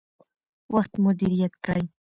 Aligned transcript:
وخت 0.73 0.93
مدیریت 1.03 1.53
کړئ. 1.65 1.85